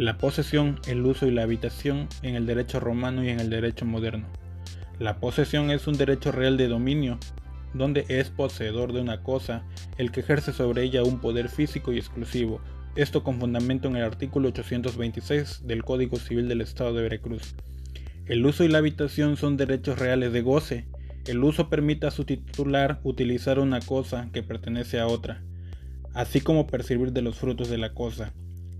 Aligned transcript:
La 0.00 0.16
posesión, 0.16 0.80
el 0.86 1.04
uso 1.04 1.26
y 1.26 1.30
la 1.30 1.42
habitación 1.42 2.08
en 2.22 2.34
el 2.34 2.46
derecho 2.46 2.80
romano 2.80 3.22
y 3.22 3.28
en 3.28 3.38
el 3.38 3.50
derecho 3.50 3.84
moderno. 3.84 4.28
La 4.98 5.20
posesión 5.20 5.70
es 5.70 5.86
un 5.86 5.98
derecho 5.98 6.32
real 6.32 6.56
de 6.56 6.68
dominio, 6.68 7.18
donde 7.74 8.06
es 8.08 8.30
poseedor 8.30 8.94
de 8.94 9.02
una 9.02 9.22
cosa 9.22 9.62
el 9.98 10.10
que 10.10 10.20
ejerce 10.20 10.54
sobre 10.54 10.84
ella 10.84 11.02
un 11.02 11.20
poder 11.20 11.50
físico 11.50 11.92
y 11.92 11.98
exclusivo, 11.98 12.62
esto 12.96 13.22
con 13.22 13.40
fundamento 13.40 13.88
en 13.88 13.96
el 13.96 14.04
artículo 14.04 14.48
826 14.48 15.66
del 15.66 15.84
Código 15.84 16.16
Civil 16.16 16.48
del 16.48 16.62
Estado 16.62 16.94
de 16.94 17.02
Veracruz. 17.02 17.54
El 18.24 18.46
uso 18.46 18.64
y 18.64 18.68
la 18.68 18.78
habitación 18.78 19.36
son 19.36 19.58
derechos 19.58 19.98
reales 19.98 20.32
de 20.32 20.40
goce. 20.40 20.86
El 21.26 21.44
uso 21.44 21.68
permite 21.68 22.06
a 22.06 22.10
su 22.10 22.24
titular 22.24 23.00
utilizar 23.04 23.58
una 23.58 23.80
cosa 23.80 24.30
que 24.32 24.42
pertenece 24.42 24.98
a 24.98 25.06
otra, 25.06 25.42
así 26.14 26.40
como 26.40 26.66
percibir 26.66 27.12
de 27.12 27.20
los 27.20 27.38
frutos 27.38 27.68
de 27.68 27.76
la 27.76 27.92
cosa. 27.92 28.32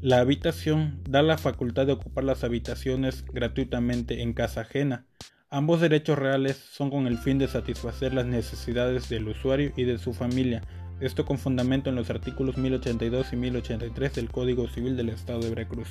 La 0.00 0.20
habitación 0.20 1.00
da 1.08 1.22
la 1.22 1.38
facultad 1.38 1.84
de 1.86 1.92
ocupar 1.92 2.22
las 2.22 2.44
habitaciones 2.44 3.24
gratuitamente 3.32 4.22
en 4.22 4.32
casa 4.32 4.60
ajena. 4.60 5.06
Ambos 5.50 5.80
derechos 5.80 6.16
reales 6.16 6.56
son 6.56 6.90
con 6.90 7.08
el 7.08 7.18
fin 7.18 7.38
de 7.38 7.48
satisfacer 7.48 8.14
las 8.14 8.24
necesidades 8.24 9.08
del 9.08 9.26
usuario 9.26 9.72
y 9.76 9.82
de 9.82 9.98
su 9.98 10.14
familia, 10.14 10.62
esto 11.00 11.24
con 11.24 11.36
fundamento 11.36 11.90
en 11.90 11.96
los 11.96 12.10
artículos 12.10 12.56
1082 12.56 13.32
y 13.32 13.36
1083 13.36 14.14
del 14.14 14.30
Código 14.30 14.68
Civil 14.68 14.96
del 14.96 15.08
Estado 15.08 15.40
de 15.40 15.48
Veracruz. 15.48 15.88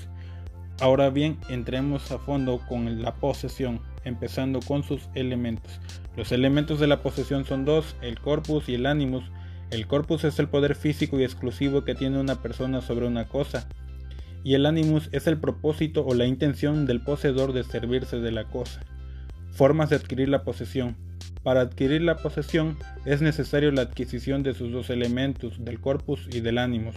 Ahora 0.79 1.09
bien, 1.09 1.37
entremos 1.49 2.09
a 2.09 2.17
fondo 2.17 2.61
con 2.65 3.01
la 3.01 3.15
posesión, 3.15 3.81
empezando 4.05 4.61
con 4.61 4.83
sus 4.83 5.09
elementos. 5.15 5.81
Los 6.15 6.31
elementos 6.31 6.79
de 6.79 6.87
la 6.87 7.01
posesión 7.01 7.43
son 7.43 7.65
dos, 7.65 7.97
el 8.01 8.21
corpus 8.21 8.69
y 8.69 8.75
el 8.75 8.85
animus. 8.85 9.25
El 9.69 9.85
corpus 9.85 10.23
es 10.23 10.39
el 10.39 10.47
poder 10.47 10.75
físico 10.75 11.19
y 11.19 11.25
exclusivo 11.25 11.83
que 11.83 11.93
tiene 11.93 12.21
una 12.21 12.41
persona 12.41 12.79
sobre 12.79 13.05
una 13.05 13.27
cosa 13.27 13.67
y 14.47 14.55
el 14.55 14.65
animus 14.65 15.09
es 15.11 15.27
el 15.27 15.37
propósito 15.37 16.05
o 16.05 16.13
la 16.13 16.25
intención 16.25 16.85
del 16.85 17.01
poseedor 17.01 17.51
de 17.51 17.65
servirse 17.65 18.21
de 18.21 18.31
la 18.31 18.45
cosa. 18.45 18.79
Formas 19.51 19.89
de 19.89 19.97
adquirir 19.97 20.29
la 20.29 20.45
posesión. 20.45 20.95
Para 21.43 21.59
adquirir 21.59 22.01
la 22.01 22.15
posesión 22.15 22.77
es 23.03 23.21
necesario 23.21 23.73
la 23.73 23.81
adquisición 23.81 24.43
de 24.43 24.53
sus 24.53 24.71
dos 24.71 24.89
elementos, 24.89 25.65
del 25.65 25.81
corpus 25.81 26.29
y 26.31 26.39
del 26.39 26.59
animus. 26.59 26.95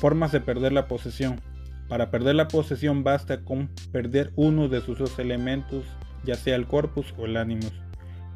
Formas 0.00 0.32
de 0.32 0.40
perder 0.40 0.72
la 0.72 0.88
posesión. 0.88 1.40
Para 1.88 2.10
perder 2.10 2.34
la 2.34 2.48
posesión 2.48 3.04
basta 3.04 3.44
con 3.44 3.70
perder 3.92 4.32
uno 4.34 4.66
de 4.66 4.80
sus 4.80 4.98
dos 4.98 5.16
elementos, 5.20 5.84
ya 6.24 6.34
sea 6.34 6.56
el 6.56 6.66
corpus 6.66 7.14
o 7.16 7.26
el 7.26 7.36
animus. 7.36 7.74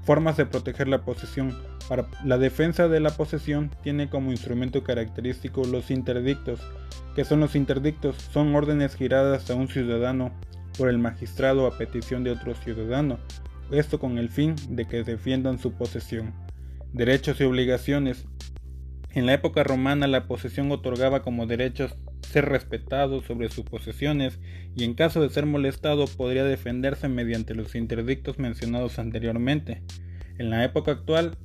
Formas 0.06 0.36
de 0.36 0.46
proteger 0.46 0.86
la 0.86 1.02
posesión. 1.02 1.52
La 2.24 2.38
defensa 2.38 2.86
de 2.86 3.00
la 3.00 3.10
posesión 3.10 3.72
tiene 3.82 4.08
como 4.08 4.30
instrumento 4.30 4.84
característico 4.84 5.64
los 5.64 5.90
interdictos. 5.90 6.60
que 7.16 7.24
son 7.24 7.40
los 7.40 7.56
interdictos? 7.56 8.16
Son 8.32 8.54
órdenes 8.54 8.94
giradas 8.94 9.50
a 9.50 9.54
un 9.54 9.68
ciudadano 9.68 10.30
por 10.78 10.88
el 10.88 10.98
magistrado 10.98 11.66
a 11.66 11.76
petición 11.76 12.22
de 12.22 12.30
otro 12.30 12.54
ciudadano, 12.54 13.18
esto 13.70 13.98
con 13.98 14.18
el 14.18 14.28
fin 14.28 14.54
de 14.68 14.86
que 14.86 15.02
defiendan 15.02 15.58
su 15.58 15.72
posesión. 15.72 16.34
Derechos 16.92 17.40
y 17.40 17.44
obligaciones. 17.44 18.26
En 19.10 19.26
la 19.26 19.32
época 19.32 19.64
romana 19.64 20.06
la 20.06 20.26
posesión 20.26 20.70
otorgaba 20.70 21.22
como 21.22 21.46
derechos 21.46 21.96
ser 22.36 22.50
respetado 22.50 23.22
sobre 23.22 23.48
sus 23.48 23.64
posesiones 23.64 24.38
y 24.76 24.84
en 24.84 24.92
caso 24.92 25.22
de 25.22 25.30
ser 25.30 25.46
molestado 25.46 26.04
podría 26.04 26.44
defenderse 26.44 27.08
mediante 27.08 27.54
los 27.54 27.74
interdictos 27.74 28.38
mencionados 28.38 28.98
anteriormente. 28.98 29.80
En 30.36 30.50
la 30.50 30.62
época 30.62 30.90
actual, 30.90 31.38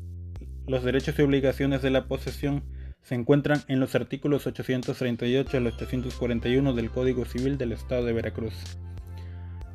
los 0.67 0.83
derechos 0.83 1.17
y 1.17 1.21
obligaciones 1.21 1.81
de 1.81 1.91
la 1.91 2.09
posesión 2.09 2.65
se 3.03 3.15
encuentran 3.15 3.61
en 3.69 3.79
los 3.79 3.95
artículos 3.95 4.45
838 4.47 5.55
al 5.55 5.67
841 5.67 6.73
del 6.73 6.91
Código 6.91 7.23
Civil 7.23 7.57
del 7.57 7.71
Estado 7.71 8.03
de 8.03 8.11
Veracruz. 8.11 8.77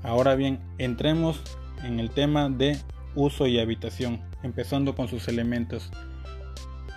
Ahora 0.03 0.35
bien, 0.35 0.61
entremos 0.77 1.41
en 1.83 1.99
el 1.99 2.11
tema 2.11 2.51
de 2.51 2.77
uso 3.15 3.47
y 3.47 3.59
habitación, 3.59 4.21
empezando 4.43 4.95
con 4.95 5.09
sus 5.09 5.29
elementos. 5.29 5.91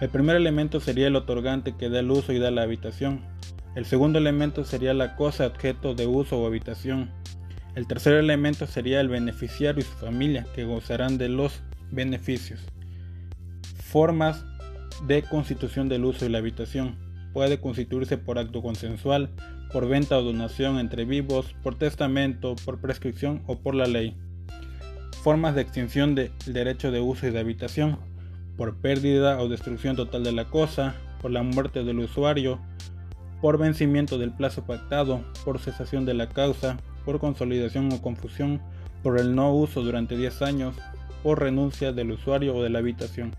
El 0.02 0.10
primer 0.10 0.36
elemento 0.36 0.82
sería 0.82 1.08
el 1.08 1.16
otorgante 1.16 1.78
que 1.78 1.88
da 1.88 2.02
el 2.02 2.12
uso 2.12 2.34
y 2.34 2.40
da 2.40 2.52
la 2.52 2.64
habitación. 2.64 3.39
El 3.76 3.86
segundo 3.86 4.18
elemento 4.18 4.66
sería 4.66 4.94
la 4.96 5.16
cosa 5.16 5.46
objeto 5.46 5.94
de 5.94 6.08
uso 6.08 6.40
o 6.40 6.48
habitación. 6.48 7.12
El 7.76 7.86
tercer 7.86 8.16
elemento 8.16 8.66
sería 8.66 9.00
el 9.00 9.10
beneficiario 9.10 9.82
y 9.82 9.84
su 9.84 9.94
familia, 9.94 10.48
que 10.56 10.66
gozarán 10.66 11.18
de 11.20 11.30
los 11.30 11.62
beneficios. 11.92 12.62
Formas 13.76 14.44
de 15.08 15.22
constitución 15.22 15.88
del 15.88 16.04
uso 16.06 16.26
y 16.26 16.30
la 16.30 16.40
habitación. 16.40 16.98
Puede 17.32 17.60
constituirse 17.60 18.18
por 18.18 18.40
acto 18.40 18.64
consensual, 18.64 19.30
por 19.72 19.88
venta 19.88 20.18
o 20.18 20.24
donación 20.24 20.80
entre 20.80 21.06
vivos, 21.06 21.56
por 21.62 21.76
testamento, 21.76 22.56
por 22.66 22.82
prescripción 22.82 23.44
o 23.46 23.60
por 23.60 23.76
la 23.76 23.86
ley. 23.86 24.18
Formas 25.24 25.54
de 25.54 25.62
extinción 25.62 26.16
del 26.16 26.32
derecho 26.48 26.92
de 26.92 27.02
uso 27.02 27.28
y 27.28 27.32
de 27.32 27.40
habitación. 27.40 28.00
Por 28.58 28.78
pérdida 28.78 29.40
o 29.40 29.48
destrucción 29.48 29.96
total 29.96 30.24
de 30.24 30.32
la 30.32 30.46
cosa, 30.46 30.96
por 31.22 31.30
la 31.32 31.44
muerte 31.44 31.84
del 31.84 32.00
usuario, 32.00 32.60
por 33.42 33.58
vencimiento 33.58 34.18
del 34.18 34.32
plazo 34.32 34.66
pactado, 34.66 35.22
por 35.46 35.60
cesación 35.60 36.06
de 36.06 36.14
la 36.14 36.30
causa, 36.30 36.78
por 37.06 37.20
consolidación 37.20 37.92
o 37.94 38.02
confusión, 38.02 38.62
por 39.04 39.20
el 39.20 39.36
no 39.36 39.54
uso 39.54 39.82
durante 39.82 40.18
10 40.18 40.42
años, 40.42 40.76
por 41.24 41.40
renuncia 41.40 41.92
del 41.92 42.12
usuario 42.12 42.56
o 42.56 42.64
de 42.64 42.70
la 42.70 42.80
habitación. 42.80 43.36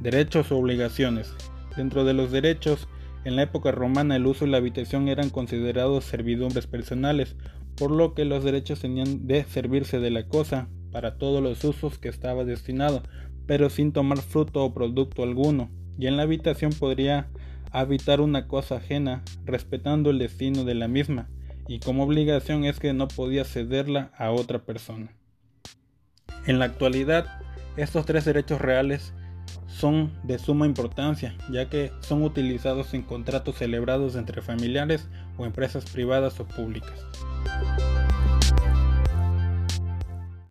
Derechos 0.00 0.50
o 0.50 0.58
obligaciones. 0.58 1.32
Dentro 1.76 2.04
de 2.04 2.14
los 2.14 2.30
derechos, 2.32 2.88
en 3.24 3.36
la 3.36 3.42
época 3.42 3.70
romana 3.70 4.16
el 4.16 4.26
uso 4.26 4.46
y 4.46 4.50
la 4.50 4.56
habitación 4.56 5.08
eran 5.08 5.30
considerados 5.30 6.04
servidumbres 6.04 6.66
personales, 6.66 7.36
por 7.76 7.90
lo 7.90 8.14
que 8.14 8.24
los 8.24 8.44
derechos 8.44 8.80
tenían 8.80 9.26
de 9.26 9.44
servirse 9.44 10.00
de 10.00 10.10
la 10.10 10.26
cosa 10.26 10.68
para 10.90 11.16
todos 11.16 11.42
los 11.42 11.64
usos 11.64 11.98
que 11.98 12.08
estaba 12.08 12.44
destinado, 12.44 13.02
pero 13.46 13.70
sin 13.70 13.92
tomar 13.92 14.18
fruto 14.18 14.64
o 14.64 14.74
producto 14.74 15.22
alguno, 15.22 15.70
y 15.98 16.06
en 16.06 16.16
la 16.16 16.24
habitación 16.24 16.72
podría 16.72 17.28
habitar 17.72 18.20
una 18.20 18.46
cosa 18.46 18.76
ajena, 18.76 19.22
respetando 19.44 20.10
el 20.10 20.18
destino 20.18 20.64
de 20.64 20.74
la 20.74 20.88
misma, 20.88 21.28
y 21.66 21.80
como 21.80 22.04
obligación 22.04 22.64
es 22.64 22.78
que 22.78 22.92
no 22.92 23.08
podía 23.08 23.44
cederla 23.44 24.10
a 24.16 24.30
otra 24.30 24.60
persona. 24.60 25.12
En 26.46 26.58
la 26.58 26.66
actualidad, 26.66 27.40
estos 27.76 28.04
tres 28.04 28.24
derechos 28.24 28.60
reales 28.60 29.14
son 29.68 30.12
de 30.22 30.38
suma 30.38 30.66
importancia, 30.66 31.34
ya 31.50 31.70
que 31.70 31.92
son 32.00 32.22
utilizados 32.22 32.94
en 32.94 33.02
contratos 33.02 33.56
celebrados 33.56 34.16
entre 34.16 34.42
familiares 34.42 35.08
o 35.38 35.46
empresas 35.46 35.84
privadas 35.86 36.38
o 36.40 36.46
públicas. 36.46 37.06